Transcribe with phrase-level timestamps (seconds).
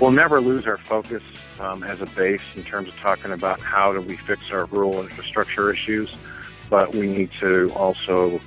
[0.00, 1.22] We'll never lose our focus
[1.58, 5.02] um, as a base in terms of talking about how do we fix our rural
[5.02, 6.10] infrastructure issues,
[6.70, 8.40] but we need to also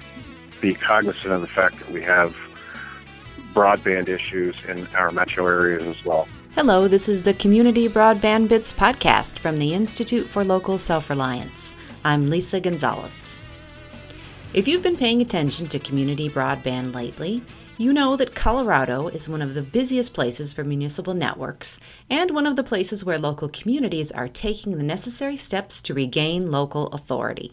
[0.62, 2.36] be cognizant of the fact that we have
[3.54, 6.28] broadband issues in our metro areas as well.
[6.56, 11.76] Hello, this is the Community Broadband Bits podcast from the Institute for Local Self Reliance.
[12.04, 13.33] I'm Lisa Gonzalez.
[14.54, 17.42] If you've been paying attention to community broadband lately,
[17.80, 22.46] you know that Colorado is one of the busiest places for municipal networks and one
[22.46, 27.52] of the places where local communities are taking the necessary steps to regain local authority.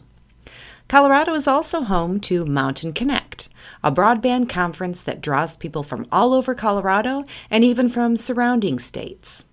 [0.89, 3.49] Colorado is also home to Mountain Connect,
[3.83, 9.47] a broadband conference that draws people from all over Colorado and even from surrounding states.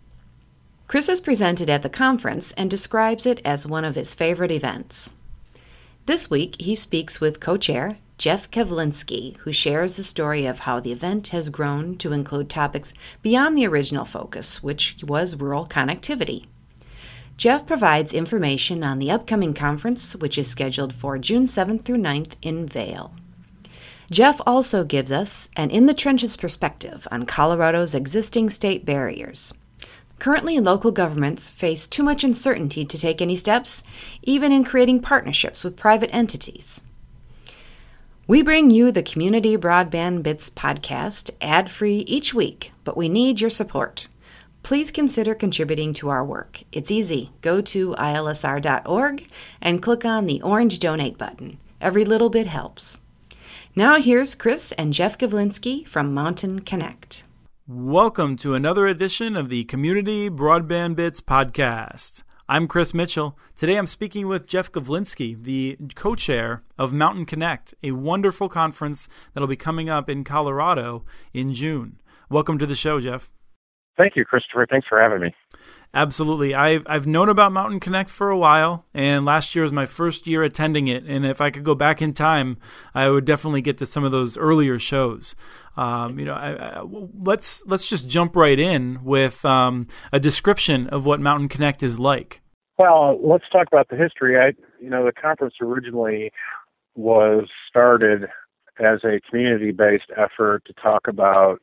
[0.90, 5.14] Chris has presented at the conference and describes it as one of his favorite events.
[6.08, 10.80] This week, he speaks with co chair Jeff Kevlinski, who shares the story of how
[10.80, 16.46] the event has grown to include topics beyond the original focus, which was rural connectivity.
[17.36, 22.36] Jeff provides information on the upcoming conference, which is scheduled for June 7th through 9th
[22.42, 23.14] in Vail.
[24.10, 29.54] Jeff also gives us an in the trenches perspective on Colorado's existing state barriers.
[30.20, 33.84] Currently, local governments face too much uncertainty to take any steps,
[34.24, 36.82] even in creating partnerships with private entities.
[38.26, 43.40] We bring you the Community Broadband Bits podcast ad free each week, but we need
[43.40, 44.10] your support.
[44.64, 46.64] Please consider contributing to our work.
[46.74, 47.32] It's easy.
[47.42, 49.30] Go to ilsr.org
[49.62, 51.58] and click on the orange donate button.
[51.80, 53.00] Every little bit helps.
[53.78, 57.24] Now, here's Chris and Jeff Gavlinsky from Mountain Connect.
[57.70, 62.24] Welcome to another edition of the Community Broadband Bits podcast.
[62.48, 63.38] I'm Chris Mitchell.
[63.58, 69.10] Today I'm speaking with Jeff Gavlinsky, the co chair of Mountain Connect, a wonderful conference
[69.34, 72.00] that'll be coming up in Colorado in June.
[72.30, 73.30] Welcome to the show, Jeff.
[73.98, 74.66] Thank you, Christopher.
[74.70, 75.36] Thanks for having me.
[75.94, 76.54] Absolutely.
[76.54, 80.28] I've, I've known about Mountain Connect for a while, and last year was my first
[80.28, 81.04] year attending it.
[81.06, 82.58] And if I could go back in time,
[82.94, 85.36] I would definitely get to some of those earlier shows.
[85.76, 90.88] Um, you know, I, I, let's let's just jump right in with um, a description
[90.88, 92.42] of what Mountain Connect is like.
[92.78, 94.38] Well, let's talk about the history.
[94.38, 96.32] I, you know, the conference originally
[96.96, 98.24] was started
[98.80, 101.60] as a community-based effort to talk about,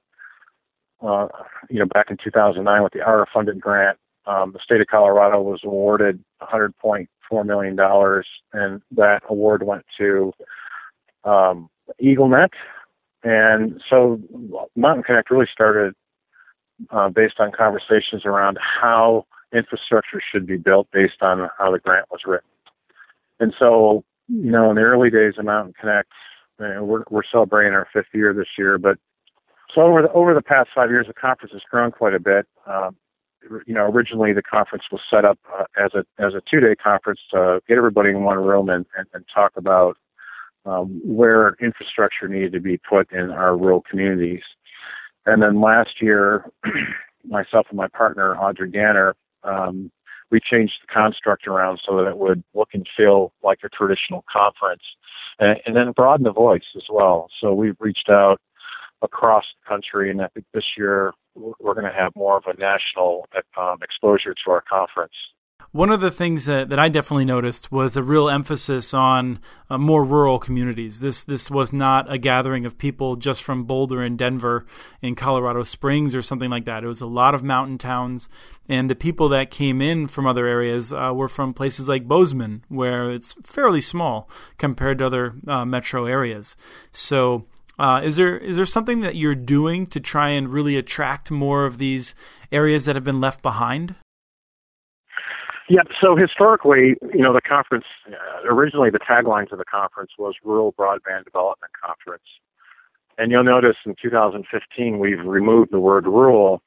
[1.01, 1.29] uh,
[1.71, 5.43] you know, back in 2009 with the ARRA funded grant, um, the state of Colorado
[5.43, 10.33] was awarded 100.4 million dollars, and that award went to
[11.25, 11.69] um,
[12.03, 12.51] EagleNet,
[13.23, 14.21] and so
[14.77, 15.95] Mountain Connect really started
[16.91, 22.07] uh, based on conversations around how infrastructure should be built based on how the grant
[22.11, 22.49] was written.
[23.41, 26.11] And so, you know, in the early days of Mountain Connect,
[26.59, 28.99] we're, we're celebrating our fifth year this year, but
[29.75, 32.47] so over the, over the past five years, the conference has grown quite a bit.
[32.67, 32.97] Um,
[33.67, 36.75] you know, originally the conference was set up uh, as a as a two day
[36.75, 39.97] conference to get everybody in one room and, and, and talk about
[40.67, 44.43] um, where infrastructure needed to be put in our rural communities.
[45.27, 46.51] And then last year,
[47.29, 49.13] myself and my partner, Audrey Ganner,
[49.43, 49.91] um,
[50.31, 54.25] we changed the construct around so that it would look and feel like a traditional
[54.31, 54.83] conference
[55.39, 57.29] and, and then broaden the voice as well.
[57.41, 58.41] So we've reached out
[59.03, 62.59] across the country, and I think this year we're going to have more of a
[62.59, 65.15] national um, exposure to our conference.
[65.75, 69.77] One of the things that, that I definitely noticed was a real emphasis on uh,
[69.77, 71.01] more rural communities.
[71.01, 74.67] This this was not a gathering of people just from Boulder and Denver
[75.03, 76.85] in Colorado Springs or something like that.
[76.85, 78.29] It was a lot of mountain towns,
[78.69, 82.65] and the people that came in from other areas uh, were from places like Bozeman,
[82.69, 86.55] where it's fairly small compared to other uh, metro areas.
[86.93, 87.47] So.
[87.79, 91.67] Uh, is there is there something that you're doing to try and really attract more
[91.67, 92.15] of these
[92.53, 93.97] areas that have been left behind?
[95.69, 100.35] Yeah, so historically, you know, the conference, uh, originally the tagline of the conference was
[100.45, 102.25] Rural Broadband Development Conference.
[103.17, 106.61] And you'll notice in 2015 we've removed the word rural,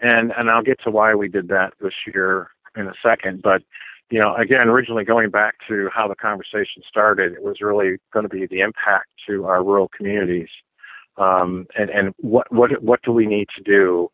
[0.00, 3.42] and, and I'll get to why we did that this year in a second.
[3.42, 3.62] But,
[4.12, 8.24] you know, again, originally going back to how the conversation started, it was really going
[8.24, 10.48] to be the impact to our rural communities.
[11.16, 14.10] Um, and, and what, what, what do we need to do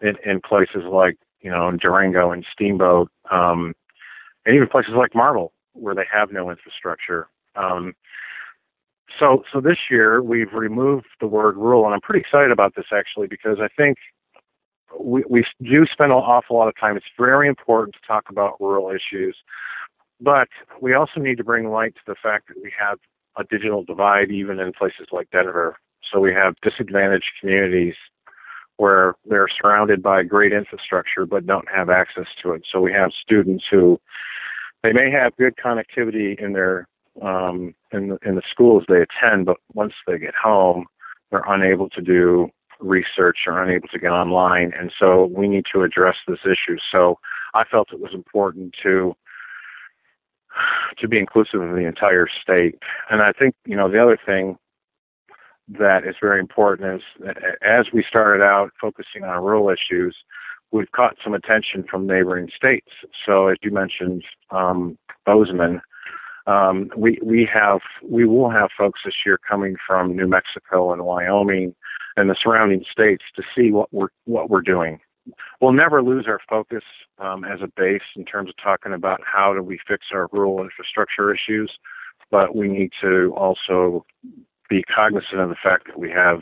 [0.00, 3.74] in, in places like you know, Durango and Steamboat, um,
[4.46, 7.28] and even places like Marble where they have no infrastructure.
[7.56, 7.94] Um,
[9.18, 12.86] so, so this year we've removed the word rural, and I'm pretty excited about this
[12.92, 13.98] actually because I think
[14.98, 16.96] we, we do spend an awful lot of time.
[16.96, 19.36] It's very important to talk about rural issues,
[20.20, 20.48] but
[20.80, 22.98] we also need to bring light to the fact that we have
[23.36, 25.76] a digital divide even in places like Denver.
[26.12, 27.94] So we have disadvantaged communities
[28.76, 32.62] where they're surrounded by great infrastructure but don't have access to it.
[32.70, 34.00] So we have students who
[34.82, 36.86] they may have good connectivity in their
[37.20, 40.86] um, in the, in the schools they attend, but once they get home,
[41.30, 42.48] they're unable to do
[42.82, 46.78] research or unable to get online, and so we need to address this issue.
[46.94, 47.18] So
[47.54, 49.14] I felt it was important to
[50.98, 52.78] to be inclusive of the entire state.
[53.10, 54.58] And I think you know the other thing
[55.78, 57.26] that is very important is
[57.62, 60.16] as we started out focusing on rural issues,
[60.72, 62.90] we've caught some attention from neighboring states.
[63.24, 65.80] So as you mentioned, um, Bozeman,
[66.46, 71.04] um, we we have we will have folks this year coming from New Mexico and
[71.04, 71.74] Wyoming
[72.16, 75.00] and the surrounding states to see what we're what we're doing.
[75.60, 76.82] We'll never lose our focus
[77.18, 80.60] um, as a base in terms of talking about how do we fix our rural
[80.60, 81.70] infrastructure issues,
[82.30, 84.04] but we need to also
[84.68, 86.40] be cognizant of the fact that we have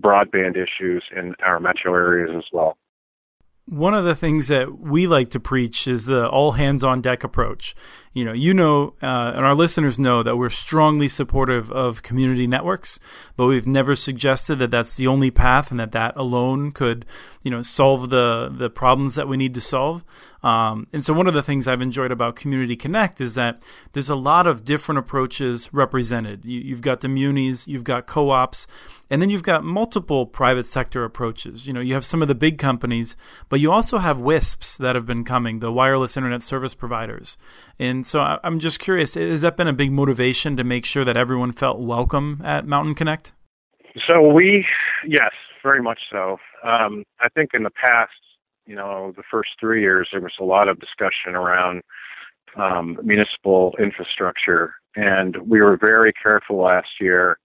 [0.00, 2.76] broadband issues in our metro areas as well.
[3.66, 7.22] One of the things that we like to preach is the all hands on deck
[7.22, 7.76] approach.
[8.12, 12.46] You know, you know, uh, and our listeners know that we're strongly supportive of community
[12.48, 12.98] networks,
[13.36, 17.06] but we've never suggested that that's the only path and that that alone could,
[17.42, 20.04] you know, solve the the problems that we need to solve.
[20.42, 23.62] Um, and so, one of the things I've enjoyed about Community Connect is that
[23.92, 26.44] there's a lot of different approaches represented.
[26.44, 28.66] You, you've got the munis, you've got co-ops,
[29.08, 31.66] and then you've got multiple private sector approaches.
[31.66, 33.16] You know, you have some of the big companies,
[33.48, 37.36] but you also have WISPs that have been coming, the wireless internet service providers.
[37.78, 41.16] And so I'm just curious, has that been a big motivation to make sure that
[41.16, 43.32] everyone felt welcome at Mountain Connect?
[44.08, 44.66] So we,
[45.06, 46.38] yes, very much so.
[46.64, 48.10] Um, I think in the past,
[48.66, 51.82] you know, the first three years, there was a lot of discussion around
[52.56, 57.38] um, municipal infrastructure, and we were very careful last year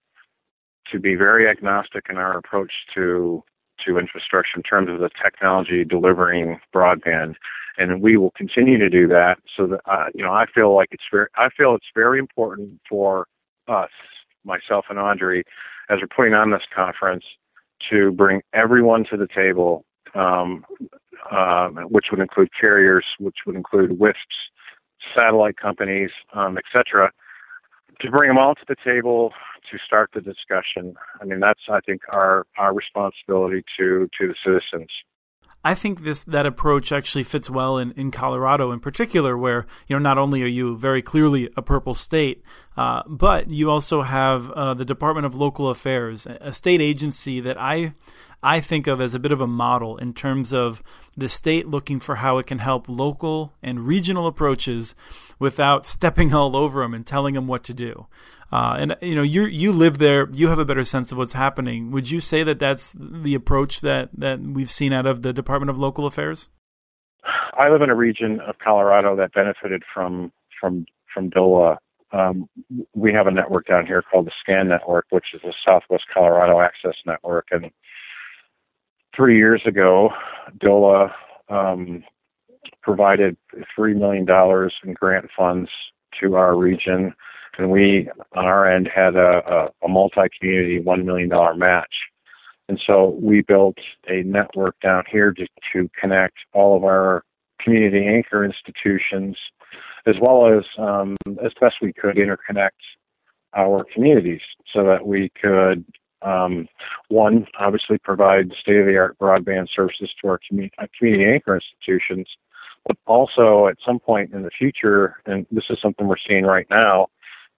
[0.92, 3.42] to be very agnostic in our approach to
[3.86, 7.34] to infrastructure in terms of the technology delivering broadband,
[7.78, 9.38] and we will continue to do that.
[9.56, 12.80] So that uh, you know, I feel like it's very I feel it's very important
[12.88, 13.26] for
[13.66, 13.90] us,
[14.44, 15.44] myself and Audrey,
[15.90, 17.24] as we're putting on this conference,
[17.90, 20.64] to bring everyone to the table um,
[21.30, 24.14] uh, which would include carriers, which would include WISPs,
[25.16, 27.12] satellite companies, um, etc.,
[28.00, 29.32] to bring them all to the table
[29.70, 30.94] to start the discussion.
[31.20, 34.90] I mean, that's I think our our responsibility to to the citizens.
[35.64, 39.96] I think this that approach actually fits well in, in Colorado in particular, where you
[39.96, 42.42] know not only are you very clearly a purple state,
[42.78, 47.58] uh, but you also have uh, the Department of Local Affairs, a state agency that
[47.58, 47.92] I
[48.40, 50.80] I think of as a bit of a model in terms of
[51.16, 54.94] the state looking for how it can help local and regional approaches
[55.40, 58.06] without stepping all over them and telling them what to do.
[58.52, 61.32] Uh, and you know, you you live there, you have a better sense of what's
[61.32, 61.90] happening.
[61.90, 65.68] Would you say that that's the approach that that we've seen out of the Department
[65.68, 66.48] of Local Affairs?
[67.54, 70.30] I live in a region of Colorado that benefited from
[70.60, 71.78] from from DOLA.
[72.12, 72.48] Um,
[72.94, 76.60] we have a network down here called the SCAN Network, which is the Southwest Colorado
[76.60, 77.70] Access Network, and
[79.18, 80.10] three years ago,
[80.60, 81.12] DOLA
[81.48, 82.04] um,
[82.82, 83.36] provided
[83.76, 84.26] $3 million
[84.84, 85.68] in grant funds
[86.20, 87.12] to our region,
[87.58, 91.28] and we, on our end, had a, a, a multi community $1 million
[91.58, 91.94] match.
[92.68, 93.78] And so we built
[94.08, 97.24] a network down here to, to connect all of our
[97.60, 99.36] community anchor institutions,
[100.08, 102.70] as well as, um, as best we could, interconnect
[103.54, 104.40] our communities
[104.72, 105.84] so that we could
[106.22, 106.66] um,
[107.08, 110.40] one, obviously provide state-of-the-art broadband services to our
[110.78, 112.26] uh, community anchor institutions,
[112.86, 116.66] but also at some point in the future, and this is something we're seeing right
[116.70, 117.06] now,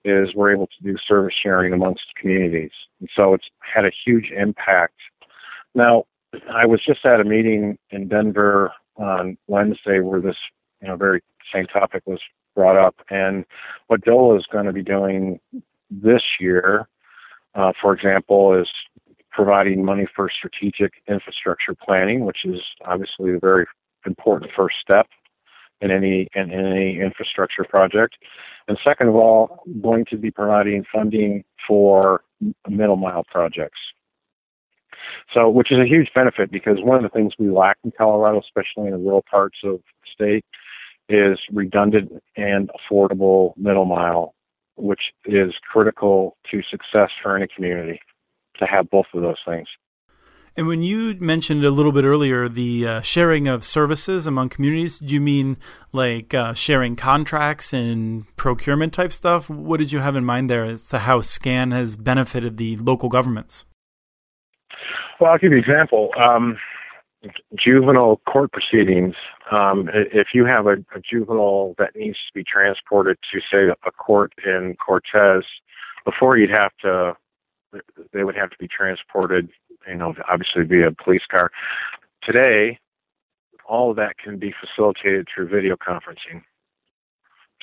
[0.04, 2.72] is we're able to do service sharing amongst communities.
[3.00, 4.94] And so it's had a huge impact.
[5.74, 6.04] Now,
[6.52, 10.36] I was just at a meeting in Denver on Wednesday where this,
[10.80, 12.20] you know, very same topic was
[12.54, 13.44] brought up, and
[13.86, 15.40] what DOLA is going to be doing
[15.90, 16.88] this year
[17.54, 18.68] uh, for example, is
[19.30, 23.66] providing money for strategic infrastructure planning, which is obviously a very
[24.06, 25.06] important first step
[25.80, 28.16] in any in, any infrastructure project.
[28.68, 32.22] And second of all, going to be providing funding for
[32.68, 33.78] middle mile projects.
[35.34, 38.40] So, which is a huge benefit because one of the things we lack in Colorado,
[38.40, 40.44] especially in the rural parts of the state,
[41.10, 44.34] is redundant and affordable middle mile
[44.80, 48.00] which is critical to success for any community
[48.58, 49.68] to have both of those things.
[50.56, 54.98] And when you mentioned a little bit earlier the uh, sharing of services among communities,
[54.98, 55.56] do you mean
[55.92, 59.48] like uh, sharing contracts and procurement type stuff?
[59.48, 63.08] What did you have in mind there as to how SCAN has benefited the local
[63.08, 63.64] governments?
[65.20, 66.10] Well, I'll give you an example.
[66.18, 66.58] Um,
[67.56, 69.14] juvenile court proceedings.
[69.50, 73.90] Um, if you have a, a, juvenile that needs to be transported to, say, a
[73.90, 75.44] court in Cortez,
[76.04, 77.14] before you'd have to,
[78.12, 79.50] they would have to be transported,
[79.86, 81.50] you know, obviously via police car.
[82.22, 82.78] Today,
[83.68, 86.42] all of that can be facilitated through video conferencing.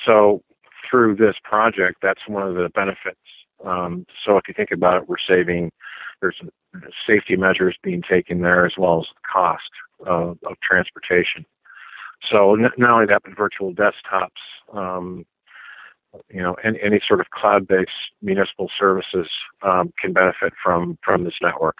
[0.05, 0.43] So,
[0.89, 3.19] through this project, that's one of the benefits.
[3.65, 5.71] Um, so, if you think about it, we're saving
[6.21, 6.39] there's
[7.07, 9.69] safety measures being taken there as well as the cost
[10.05, 11.45] of, of transportation.
[12.31, 14.29] So not only that, but virtual desktops,
[14.73, 15.25] um,
[16.29, 19.29] you know, any, any sort of cloud-based municipal services
[19.61, 21.77] um, can benefit from from this network.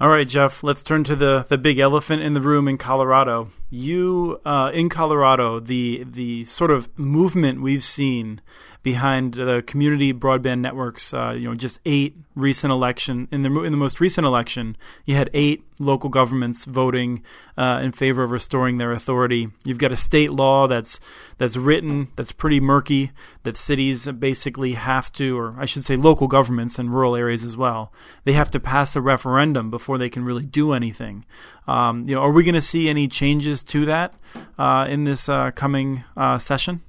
[0.00, 3.50] All right, Jeff, let's turn to the, the big elephant in the room in Colorado.
[3.68, 8.40] You, uh, in Colorado, the, the sort of movement we've seen
[8.82, 11.12] behind the community broadband networks.
[11.12, 15.14] Uh, you know, just eight recent election in the in the most recent election, you
[15.14, 17.22] had eight local governments voting
[17.56, 19.48] uh, in favor of restoring their authority.
[19.64, 21.00] You've got a state law that's
[21.38, 26.28] that's written that's pretty murky that cities basically have to, or I should say, local
[26.28, 27.92] governments and rural areas as well,
[28.24, 31.24] they have to pass a referendum before they can really do anything.
[31.66, 34.14] Um, you know, are we going to see any changes to that
[34.58, 36.82] uh, in this uh, coming uh, session?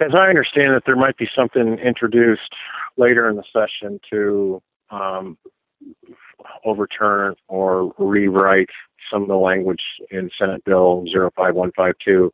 [0.00, 2.54] As I understand it, there might be something introduced
[2.96, 5.36] later in the session to um,
[6.64, 8.70] overturn or rewrite
[9.10, 12.32] some of the language in Senate Bill 05152.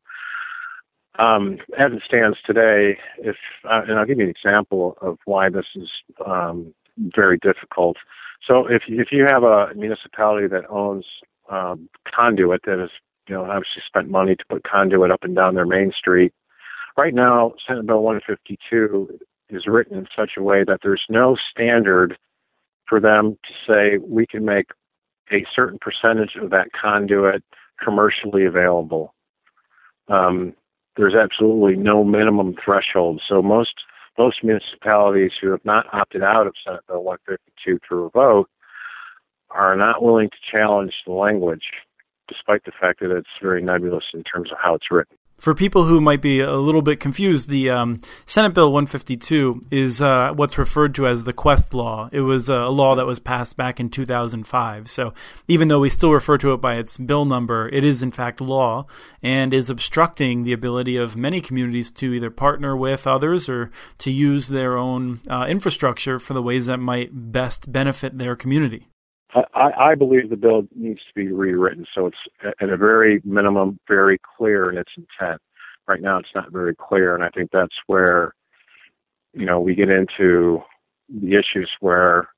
[1.19, 5.49] Um, as it stands today, if uh, and I'll give you an example of why
[5.49, 5.89] this is
[6.27, 7.97] um, very difficult.
[8.47, 11.07] So if if you have a municipality that owns
[11.49, 12.91] um, conduit that has
[13.29, 16.33] you know obviously spent money to put conduit up and down their main street,
[16.97, 19.19] Right now, Senate Bill 152
[19.51, 22.17] is written in such a way that there's no standard
[22.89, 24.67] for them to say we can make
[25.33, 27.43] a certain percentage of that conduit
[27.83, 29.13] commercially available.
[30.09, 30.55] Um,
[30.97, 33.21] there's absolutely no minimum threshold.
[33.29, 33.75] So most
[34.17, 38.49] most municipalities who have not opted out of Senate Bill 152 through a vote
[39.51, 41.65] are not willing to challenge the language,
[42.29, 45.85] despite the fact that it's very nebulous in terms of how it's written for people
[45.85, 50.57] who might be a little bit confused, the um, Senate Bill 152 is uh, what's
[50.57, 52.09] referred to as the Qwest Law.
[52.13, 54.89] It was a law that was passed back in 2005.
[54.89, 55.13] So
[55.47, 58.41] even though we still refer to it by its bill number, it is in fact
[58.41, 58.87] law
[59.23, 64.11] and is obstructing the ability of many communities to either partner with others or to
[64.11, 68.89] use their own uh, infrastructure for the ways that might best benefit their community.
[69.35, 73.79] I, I believe the bill needs to be rewritten so it's at a very minimum
[73.89, 75.41] very clear in its intent.
[75.87, 78.35] Right now, it's not very clear, and I think that's where
[79.35, 80.63] you know we get into
[81.09, 82.29] the issues where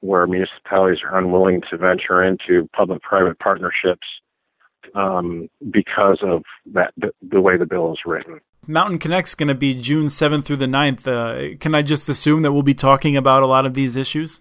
[0.00, 4.06] where municipalities are unwilling to venture into public-private partnerships
[4.94, 6.42] um, because of
[6.72, 8.40] that the, the, way the bill is written.
[8.66, 11.06] Mountain Connect's going to be June 7th through the 9th.
[11.06, 14.40] Uh, can I just assume that we'll be talking about a lot of these issues?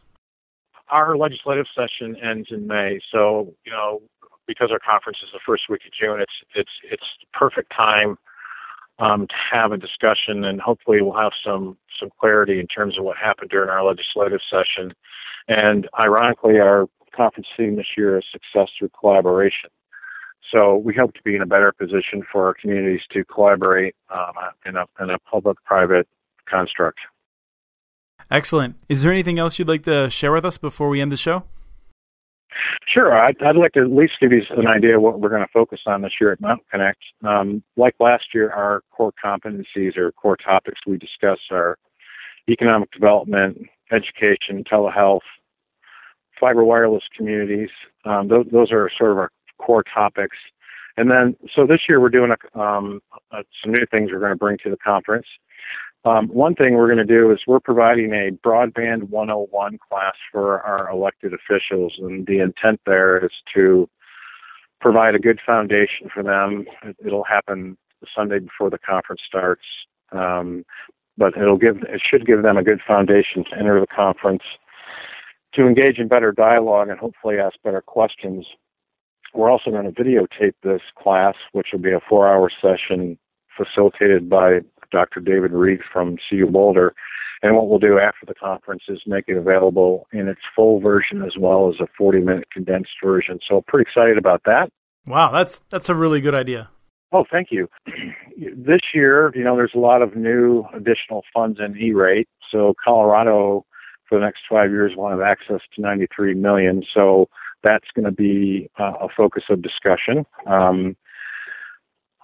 [0.92, 4.02] Our legislative session ends in May, so you know
[4.48, 7.04] because our conference is the first week of June, it's it's it's
[7.34, 8.18] perfect time
[9.00, 13.06] um, to have a discussion, and hopefully we'll have some some clarity in terms of
[13.06, 14.94] what happened during our legislative session.
[15.48, 19.70] And ironically, our conference theme this year is success through collaboration.
[20.52, 24.34] So we hope to be in a better position for our communities to collaborate um,
[24.66, 26.08] in a in a public-private
[26.50, 27.00] construct.
[28.32, 28.76] Excellent.
[28.88, 31.44] Is there anything else you'd like to share with us before we end the show?
[32.94, 33.14] Sure.
[33.14, 35.52] I'd, I'd like to at least give you an idea of what we're going to
[35.54, 37.00] focus on this year at Mount Connect.
[37.24, 41.78] Um, like last year, our core competencies or core topics we discuss are
[42.50, 45.20] economic development, education, telehealth,
[46.40, 47.70] fiber wireless communities.
[48.06, 50.38] Um, those, those, are sort of our core topics.
[50.98, 54.38] And then, so this year we're doing a, um, some new things we're going to
[54.38, 55.28] bring to the conference.
[56.06, 60.62] Um, one thing we're going to do is we're providing a broadband 101 class for
[60.62, 63.90] our elected officials, and the intent there is to
[64.80, 66.66] provide a good foundation for them.
[67.06, 69.66] It'll happen the Sunday before the conference starts,
[70.14, 70.64] um,
[71.18, 74.44] but it'll give it should give them a good foundation to enter the conference,
[75.56, 78.46] to engage in better dialogue, and hopefully ask better questions.
[79.34, 83.20] We're also going to videotape this class, which will be a four-hour session
[83.58, 84.62] facilitated by
[84.92, 85.20] Dr.
[85.20, 86.94] David Reed from CU Boulder.
[87.42, 91.24] And what we'll do after the conference is make it available in its full version
[91.24, 93.40] as well as a 40 minute condensed version.
[93.48, 94.70] So pretty excited about that.
[95.08, 96.70] Wow, that's that's a really good idea.
[97.12, 97.70] Oh, thank you.
[98.56, 102.28] this year, you know, there's a lot of new additional funds in E-rate.
[102.52, 103.66] So Colorado
[104.08, 106.84] for the next five years will have access to 93 million.
[106.94, 107.30] So
[107.64, 110.26] that's going to be uh, a focus of discussion.
[110.46, 110.96] Um,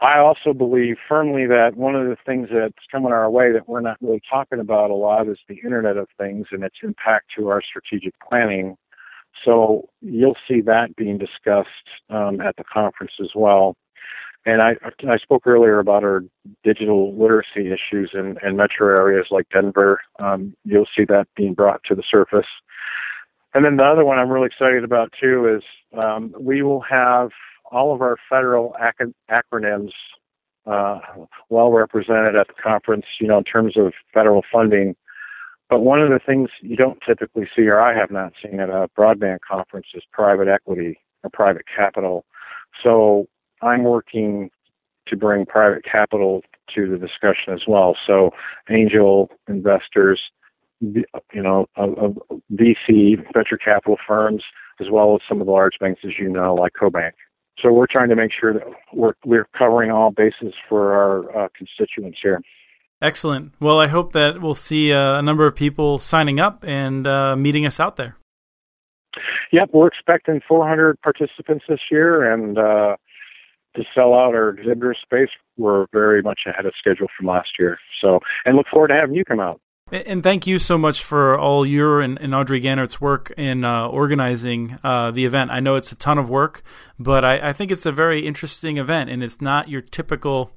[0.02, 3.82] I also believe firmly that one of the things that's coming our way that we're
[3.82, 7.48] not really talking about a lot is the Internet of Things and its impact to
[7.48, 8.76] our strategic planning.
[9.46, 11.70] So you'll see that being discussed
[12.10, 13.76] um, at the conference as well.
[14.46, 14.76] And I,
[15.10, 16.24] I spoke earlier about our
[16.64, 20.02] digital literacy issues in, in metro areas like Denver.
[20.20, 22.46] Um, you'll see that being brought to the surface.
[23.54, 25.64] And then the other one I'm really excited about too is
[25.98, 27.32] um, we will have
[27.72, 29.92] all of our federal ac- acronyms
[30.66, 31.00] uh,
[31.50, 34.96] well represented at the conference, you know, in terms of federal funding.
[35.70, 38.70] But one of the things you don't typically see, or I have not seen at
[38.70, 42.26] a broadband conference, is private equity or private capital.
[42.84, 43.28] So
[43.62, 44.50] I'm working
[45.08, 46.42] to bring private capital
[46.76, 47.96] to the discussion as well.
[48.06, 48.32] So
[48.76, 50.20] angel investors,
[50.82, 54.44] you know, VC venture capital firms,
[54.82, 57.12] as well as some of the large banks, as you know, like CoBank.
[57.62, 61.48] So we're trying to make sure that we're we're covering all bases for our uh,
[61.58, 62.42] constituents here.
[63.02, 63.54] Excellent.
[63.60, 67.36] Well, I hope that we'll see uh, a number of people signing up and uh,
[67.36, 68.18] meeting us out there.
[69.52, 72.96] Yep, we're expecting 400 participants this year, and uh,
[73.76, 77.78] to sell out our exhibitor space, we're very much ahead of schedule from last year.
[78.02, 79.62] So, and look forward to having you come out.
[79.92, 83.88] And thank you so much for all your and, and Audrey Gannert's work in uh,
[83.88, 85.52] organizing uh, the event.
[85.52, 86.64] I know it's a ton of work,
[86.98, 90.50] but I, I, think it's a very interesting event, and it's not your typical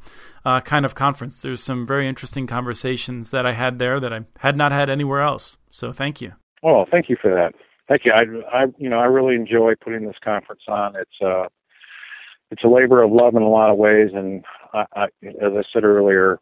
[0.47, 1.42] uh, kind of conference.
[1.42, 5.20] There's some very interesting conversations that I had there that I had not had anywhere
[5.20, 5.58] else.
[5.68, 6.32] So thank you.
[6.62, 7.52] Well, thank you for that.
[7.87, 8.12] Thank you.
[8.12, 10.97] I, I you know, I really enjoy putting this conference on.
[10.97, 11.49] It's uh,
[12.50, 15.84] it's a labor of love in a lot of ways, and I, as I said
[15.84, 16.38] earlier,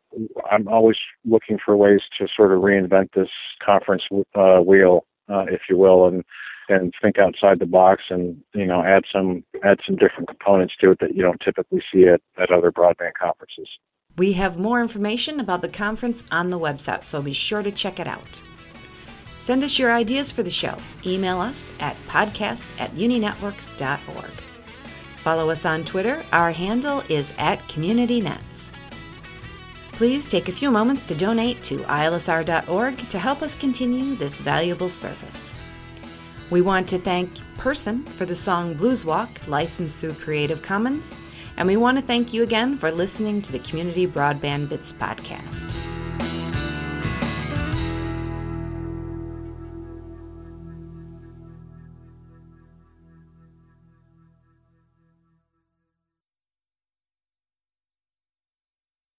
[0.51, 3.29] I'm always looking for ways to sort of reinvent this
[3.65, 4.03] conference
[4.35, 6.25] uh, wheel, uh, if you will, and
[6.69, 10.91] and think outside the box, and you know, add some add some different components to
[10.91, 13.69] it that you don't typically see at, at other broadband conferences.
[14.17, 18.01] We have more information about the conference on the website, so be sure to check
[18.01, 18.43] it out.
[19.39, 20.77] Send us your ideas for the show.
[21.05, 24.46] Email us at podcast at muninetworks.org.
[25.27, 26.25] Follow us on Twitter.
[26.33, 28.71] Our handle is at CommunityNets.
[29.91, 34.89] Please take a few moments to donate to ilsr.org to help us continue this valuable
[34.89, 35.53] service.
[36.49, 41.17] We want to thank Person for the song Blues Walk, licensed through Creative Commons,
[41.57, 45.76] and we want to thank you again for listening to the Community Broadband Bits podcast.